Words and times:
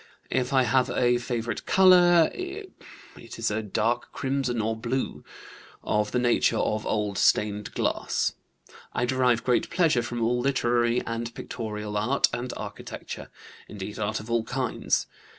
If 0.31 0.51
I 0.51 0.63
have 0.63 0.89
a 0.89 1.19
favorite 1.19 1.67
color, 1.67 2.31
it 2.33 2.71
is 3.37 3.51
a 3.51 3.61
dark 3.61 4.11
crimson 4.11 4.59
or 4.59 4.75
blue, 4.75 5.23
of 5.83 6.11
the 6.11 6.17
nature 6.17 6.57
of 6.57 6.87
old 6.87 7.19
stained 7.19 7.75
glass. 7.75 8.33
I 8.93 9.05
derive 9.05 9.43
great 9.43 9.69
pleasure 9.69 10.01
from 10.01 10.19
all 10.23 10.39
literary 10.39 11.05
and 11.05 11.31
pictorial 11.35 11.97
art 11.97 12.25
and 12.33 12.51
architecture; 12.57 13.29
indeed, 13.67 13.99
art 13.99 14.19
of 14.19 14.31
all 14.31 14.43
kinds. 14.43 15.05